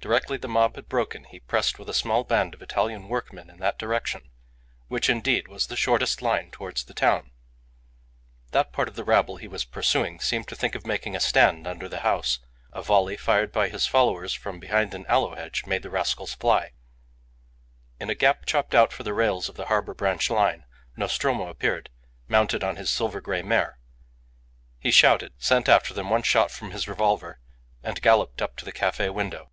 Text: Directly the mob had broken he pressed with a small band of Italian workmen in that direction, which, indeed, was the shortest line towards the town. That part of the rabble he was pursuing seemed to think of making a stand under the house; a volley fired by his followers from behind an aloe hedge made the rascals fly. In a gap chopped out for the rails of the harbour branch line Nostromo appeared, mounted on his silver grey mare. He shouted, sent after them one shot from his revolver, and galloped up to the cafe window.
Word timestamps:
Directly 0.00 0.38
the 0.38 0.48
mob 0.48 0.76
had 0.76 0.88
broken 0.88 1.24
he 1.24 1.40
pressed 1.40 1.76
with 1.78 1.88
a 1.88 1.92
small 1.92 2.22
band 2.24 2.54
of 2.54 2.62
Italian 2.62 3.08
workmen 3.08 3.50
in 3.50 3.58
that 3.58 3.80
direction, 3.80 4.30
which, 4.86 5.10
indeed, 5.10 5.48
was 5.48 5.66
the 5.66 5.76
shortest 5.76 6.22
line 6.22 6.50
towards 6.52 6.84
the 6.84 6.94
town. 6.94 7.32
That 8.52 8.72
part 8.72 8.86
of 8.88 8.94
the 8.94 9.02
rabble 9.04 9.36
he 9.38 9.48
was 9.48 9.64
pursuing 9.64 10.20
seemed 10.20 10.46
to 10.48 10.56
think 10.56 10.74
of 10.76 10.86
making 10.86 11.14
a 11.16 11.20
stand 11.20 11.66
under 11.66 11.88
the 11.88 12.00
house; 12.00 12.38
a 12.72 12.80
volley 12.80 13.16
fired 13.18 13.50
by 13.52 13.68
his 13.68 13.86
followers 13.88 14.32
from 14.32 14.60
behind 14.60 14.94
an 14.94 15.04
aloe 15.06 15.34
hedge 15.34 15.66
made 15.66 15.82
the 15.82 15.90
rascals 15.90 16.32
fly. 16.32 16.70
In 17.98 18.08
a 18.08 18.14
gap 18.14 18.46
chopped 18.46 18.74
out 18.76 18.92
for 18.92 19.02
the 19.02 19.12
rails 19.12 19.48
of 19.48 19.56
the 19.56 19.66
harbour 19.66 19.94
branch 19.94 20.30
line 20.30 20.64
Nostromo 20.96 21.48
appeared, 21.48 21.90
mounted 22.28 22.62
on 22.64 22.76
his 22.76 22.88
silver 22.88 23.20
grey 23.20 23.42
mare. 23.42 23.78
He 24.78 24.92
shouted, 24.92 25.32
sent 25.38 25.68
after 25.68 25.92
them 25.92 26.08
one 26.08 26.22
shot 26.22 26.50
from 26.52 26.70
his 26.70 26.86
revolver, 26.88 27.40
and 27.82 28.00
galloped 28.00 28.40
up 28.40 28.56
to 28.58 28.64
the 28.64 28.72
cafe 28.72 29.10
window. 29.10 29.50